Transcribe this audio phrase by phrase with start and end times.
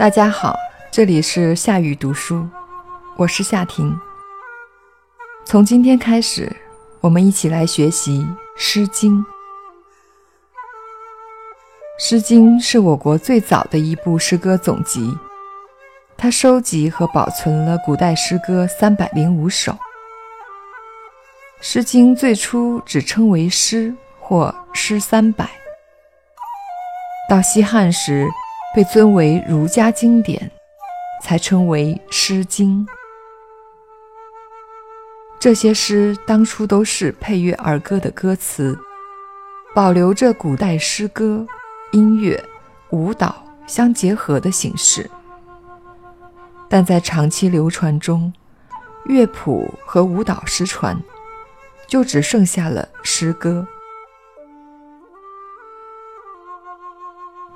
[0.00, 0.58] 大家好，
[0.90, 2.48] 这里是夏雨读书，
[3.16, 3.94] 我是夏婷。
[5.44, 6.50] 从今天开始，
[7.02, 8.20] 我们一起来学习
[8.56, 9.18] 《诗经》。
[11.98, 15.14] 《诗经》是我国最早的一部诗歌总集，
[16.16, 19.72] 它收集和保存了古代诗歌三百零五首。
[21.60, 25.44] 《诗经》最初只称为《诗》或《诗三百》，
[27.28, 28.26] 到西汉时。
[28.72, 30.48] 被尊为儒家经典，
[31.24, 32.86] 才称为《诗经》。
[35.40, 38.78] 这些诗当初都是配乐儿歌的歌词，
[39.74, 41.44] 保留着古代诗歌、
[41.90, 42.40] 音乐、
[42.90, 45.10] 舞蹈相结合的形式。
[46.68, 48.32] 但在长期流传中，
[49.06, 50.96] 乐谱和舞蹈失传，
[51.88, 53.66] 就只剩下了诗歌。《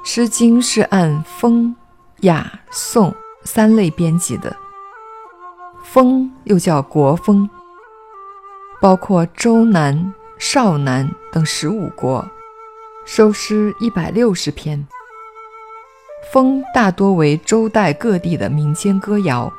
[0.07, 1.75] 诗经》是按风、
[2.21, 4.55] 雅、颂三类编辑的。
[5.83, 7.49] 风又叫国风，
[8.83, 12.31] 包括周南、少南等十五国，
[13.07, 14.87] 收诗一百六十篇。
[16.31, 19.51] 风大多为周代各地的民间歌谣，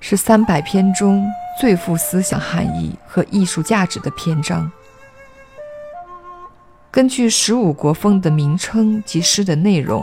[0.00, 1.24] 是三百篇中
[1.58, 4.70] 最富思想含义和艺术价值的篇章。
[6.96, 10.02] 根据十五国风的名称及诗的内容，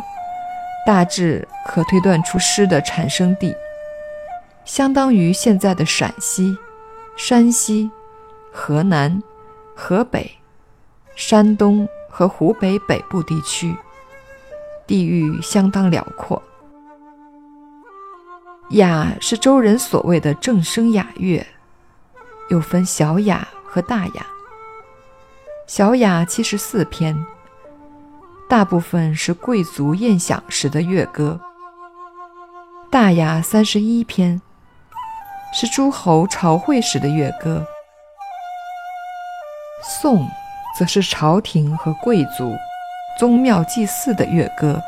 [0.85, 3.55] 大致可推断出诗的产生地，
[4.63, 6.55] 相当于现在的陕西、
[7.17, 7.89] 山西、
[8.51, 9.23] 河南、
[9.75, 10.33] 河北、
[11.15, 13.75] 山东和湖北北部地区，
[14.85, 16.39] 地域相当辽阔。
[18.69, 21.43] 雅是周人所谓的正声雅乐，
[22.51, 24.27] 又分小雅和大雅。
[25.65, 27.15] 小雅七十四篇，
[28.49, 31.39] 大部分是贵族宴享时的乐歌；
[32.91, 34.41] 大雅三十一篇，
[35.53, 37.63] 是诸侯朝会时的乐歌；
[40.01, 40.27] 颂，
[40.77, 42.53] 则是朝廷和贵族、
[43.17, 44.81] 宗庙祭祀的乐歌，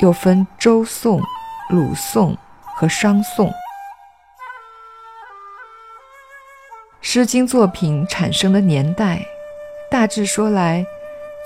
[0.00, 1.18] 又分周颂、
[1.70, 3.48] 鲁颂和商颂。
[7.00, 9.26] 《诗经》作品产生的年代。
[9.88, 10.84] 大致说来，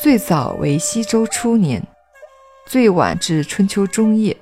[0.01, 1.83] 最早为西周初年，
[2.67, 4.35] 最晚至春秋中叶。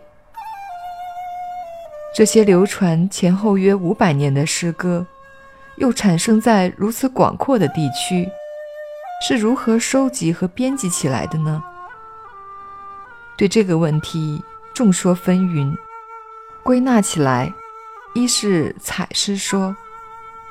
[2.14, 5.04] 这些流传前后约五百年的诗歌，
[5.76, 8.28] 又产生在如此广阔的地区，
[9.20, 11.62] 是如何收集和编辑起来的呢？
[13.36, 14.42] 对这个问题，
[14.72, 15.76] 众说纷纭。
[16.62, 17.52] 归纳起来，
[18.14, 19.76] 一是采诗说，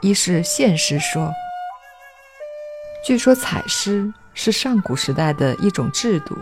[0.01, 1.31] 一是现诗说。
[3.07, 6.35] 据说采诗是上古时代的一种制度，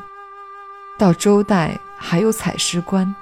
[0.97, 3.15] 到周代还有采诗官，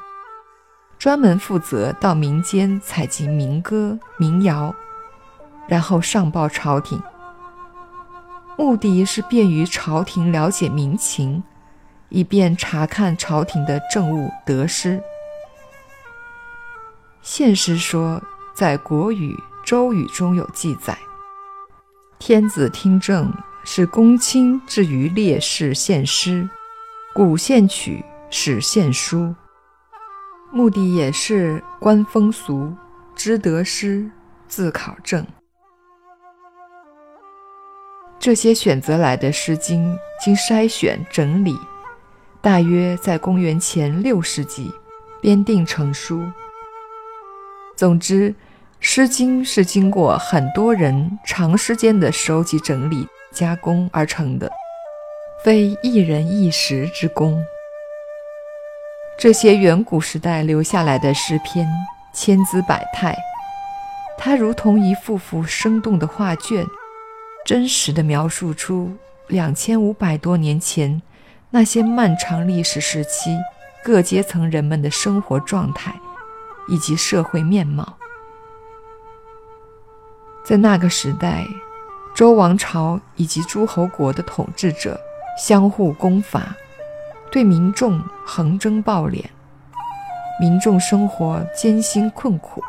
[0.98, 4.74] 专门负责到民间采集民歌民谣，
[5.68, 6.98] 然后上报朝廷，
[8.58, 11.44] 目的是便于朝廷了解民情，
[12.08, 15.04] 以便查看朝廷的政务得失。
[17.22, 19.34] 现实说在《国语》
[19.66, 20.98] 《周语》中有记载。
[22.26, 23.30] 天子听政，
[23.66, 26.50] 是公卿至于烈士献诗，
[27.14, 29.36] 古献曲，史献书，
[30.50, 32.74] 目的也是观风俗，
[33.14, 34.10] 知得失，
[34.48, 35.28] 自考证。
[38.18, 39.94] 这些选择来的诗经，
[40.24, 41.60] 经筛选整理，
[42.40, 44.72] 大约在公元前六世纪
[45.20, 46.24] 编订成书。
[47.76, 48.30] 总之。
[48.86, 54.52] 《诗经》是经过很多人长时间的收集、整理、加工而成的，
[55.42, 57.42] 非一人一时之功。
[59.18, 61.66] 这些远古时代留下来的诗篇，
[62.14, 63.18] 千姿百态，
[64.18, 66.66] 它如同一幅幅生动的画卷，
[67.46, 68.92] 真实的描述出
[69.28, 71.02] 两千五百多年前
[71.52, 73.38] 那些漫长历史时期
[73.82, 75.96] 各阶层人们的生活状态
[76.68, 77.98] 以及社会面貌。
[80.44, 81.48] 在那个时代，
[82.14, 85.00] 周王朝以及诸侯国的统治者
[85.40, 86.54] 相互攻伐，
[87.32, 89.24] 对民众横征暴敛，
[90.42, 92.62] 民众生活艰辛困苦。《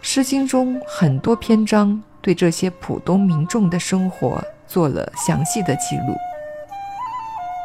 [0.00, 6.14] 诗经》中很多篇章对这些普通民众的生活做了详细的记录，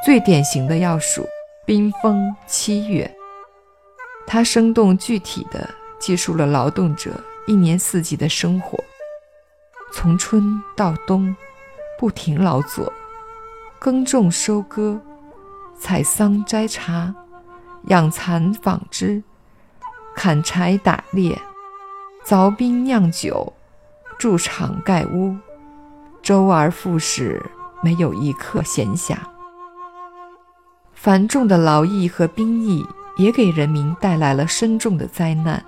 [0.04, 1.22] 最典型的要数
[1.64, 3.06] 《冰封七月》，
[4.26, 7.12] 它生动具体地记述了劳动者。
[7.46, 8.82] 一年四季的生活，
[9.92, 11.36] 从春到冬，
[12.00, 12.92] 不停劳作，
[13.80, 14.98] 耕种、收割、
[15.78, 17.14] 采桑、摘茶，
[17.88, 19.22] 养蚕纺织，
[20.16, 21.38] 砍柴打猎，
[22.26, 23.52] 凿冰酿酒，
[24.18, 25.36] 筑厂盖屋，
[26.22, 27.44] 周而复始，
[27.82, 29.18] 没有一刻闲暇。
[30.94, 32.88] 繁重的劳役和兵役
[33.18, 35.62] 也给人民带来了深重的灾难。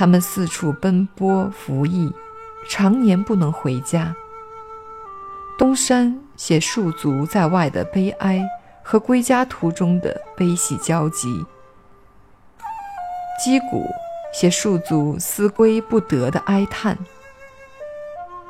[0.00, 2.10] 他们四处奔波服役，
[2.66, 4.16] 常年不能回家。
[5.58, 8.42] 东山写戍卒在外的悲哀
[8.82, 11.44] 和归家途中的悲喜交集，
[13.44, 13.84] 击鼓
[14.32, 16.96] 写戍卒思归不得的哀叹，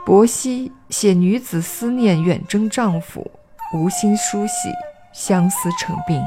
[0.07, 3.29] 伯希写女子思念远征丈夫，
[3.75, 4.71] 无心梳洗。
[5.13, 6.23] 相思成病。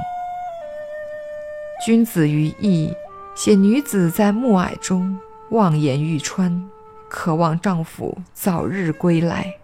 [1.85, 2.93] 君子于义，
[3.35, 5.19] 写女子在暮霭中
[5.49, 6.69] 望眼欲穿，
[7.09, 9.55] 渴望丈夫早日归来。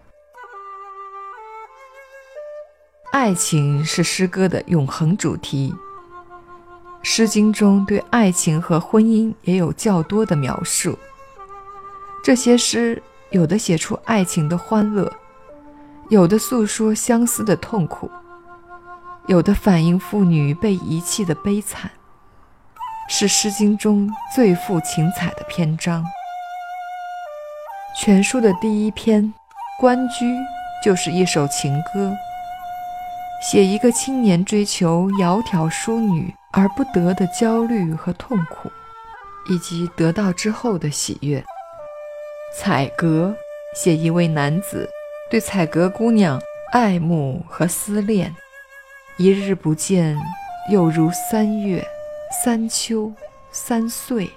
[3.11, 5.73] 爱情是诗歌的永恒主题，
[7.03, 10.97] 《诗经》中对爱情和婚姻也有较多的描述。
[12.23, 15.11] 这些诗有的写出爱情的欢乐，
[16.09, 18.09] 有的诉说相思的痛苦。
[19.27, 21.91] 有的反映妇女被遗弃的悲惨，
[23.11, 26.05] 是《诗经》中最富情采的篇章。
[27.99, 29.23] 全书的第一篇
[29.79, 30.25] 《关雎》
[30.85, 32.13] 就是一首情歌，
[33.41, 38.71] 写一个青年追求窈窕淑女而不得的焦虑和痛苦，
[39.49, 41.39] 以及得到之后的喜悦。
[42.55, 43.35] 《采阁》
[43.81, 44.87] 写一位男子
[45.31, 46.39] 对采阁姑娘
[46.71, 48.35] 爱慕和思恋。
[49.17, 50.15] 一日不见，
[50.71, 51.85] 又如三月、
[52.31, 53.11] 三秋、
[53.51, 54.29] 三岁。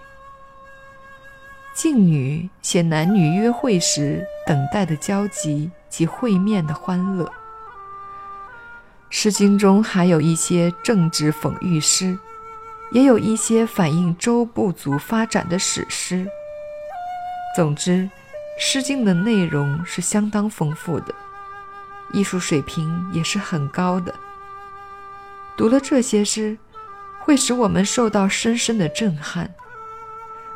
[1.75, 7.25] 静女写男女约会时等待的焦急及会面的欢乐。
[9.11, 12.19] 《诗经》中还有一些政治讽喻诗，
[12.93, 16.27] 也有一些反映周部族发展的史诗。
[17.55, 18.05] 总之，
[18.59, 21.15] 《诗经》的内容是相当丰富的，
[22.15, 24.15] 艺术水平也是很高的。
[25.59, 26.57] 读了这些诗，
[27.25, 29.49] 会使我们受到深深的震撼，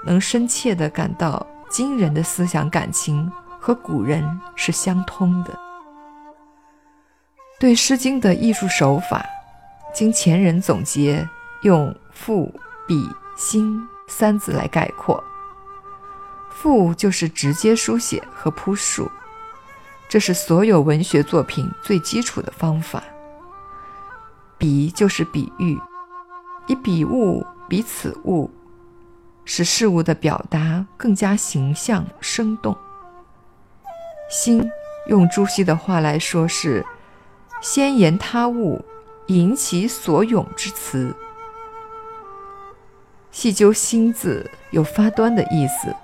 [0.05, 5.57] 能深切地感到今人的思想感情和古人是相通的。
[7.59, 9.25] 对《诗经》的艺术手法，
[9.95, 11.27] 经前人总结，
[11.63, 12.53] 用“赋、
[12.87, 15.23] 比、兴”三字来概括。
[16.51, 19.11] 赋就是直接书写和铺述，
[20.09, 23.03] 这是所有文学作品最基础的方法。
[24.59, 25.79] 比就是比喻，
[26.69, 28.51] 以比物比此物，
[29.45, 32.77] 使事物的表达更加形象生动。
[34.29, 34.69] 兴，
[35.07, 36.85] 用朱熹的话来说是
[37.63, 38.85] “先言他物，
[39.29, 41.15] 引其所咏之词”。
[43.31, 45.95] 细究“兴”字，有发端的意思，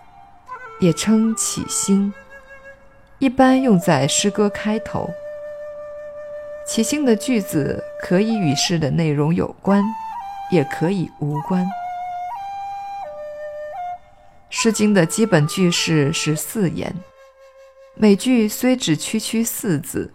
[0.78, 2.12] 也称起兴，
[3.18, 5.10] 一般用在诗歌开头。
[6.64, 9.82] 起兴的句子可以与诗的内容有关，
[10.52, 11.64] 也可以无关。
[14.50, 16.94] 《诗经》的基本句式是四言，
[17.94, 20.12] 每句虽只区区四字，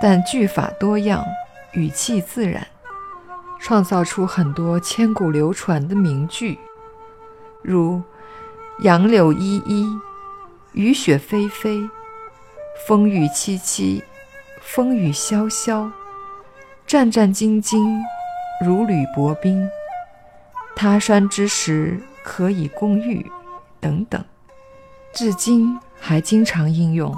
[0.00, 1.22] 但句法多样，
[1.72, 2.66] 语气自然，
[3.60, 6.58] 创造出很多千古流传的名句，
[7.62, 8.00] 如
[8.80, 9.86] “杨柳依依，
[10.72, 11.90] 雨雪霏霏，
[12.86, 14.02] 风雨凄凄”。
[14.62, 15.90] 风雨萧萧，
[16.86, 17.98] 战战兢兢，
[18.64, 19.68] 如履薄冰。
[20.76, 23.30] 他山之石，可以攻玉，
[23.80, 24.24] 等等，
[25.12, 27.12] 至今还经常应用。《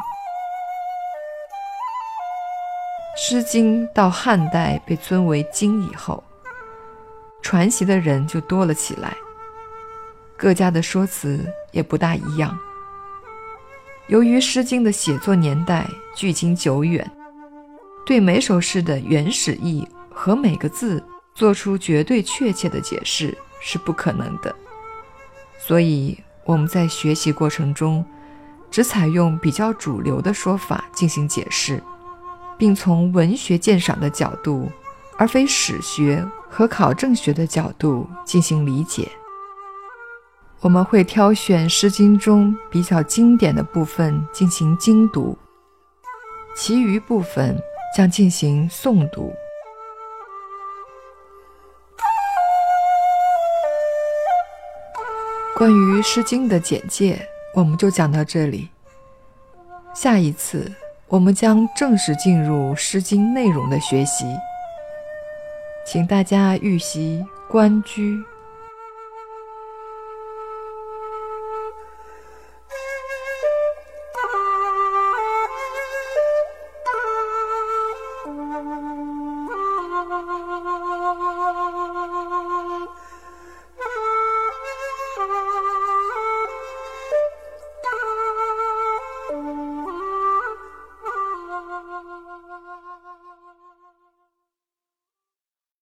[3.16, 6.22] 诗经》到汉代被尊为经以后，
[7.42, 9.14] 传习的人就多了起来，
[10.37, 12.58] 各家的说辞也不大一样。
[14.08, 17.08] 由于《诗经》的写作年代距今久远。
[18.04, 21.00] 对每首诗的原始意和每个字
[21.35, 24.55] 做出绝对确切的解释是不可能的，
[25.59, 28.05] 所以我们在学习过程中
[28.71, 31.83] 只采用比较主流的说法进行解释，
[32.59, 34.71] 并从文学鉴赏的角度，
[35.17, 39.09] 而非史学和考证学的角度进行理解。
[40.61, 45.37] 我们会挑选《诗经》中比较经典的部分进行精读，
[46.55, 47.59] 其余部分。
[47.95, 49.31] 将进行诵读。
[55.54, 58.71] 关于《诗经》的简介，我们就讲到这里。
[59.94, 60.73] 下一次，
[61.09, 64.25] 我们将正式进入《诗经》内容的学习。
[65.87, 68.02] 请大家预习《关雎》。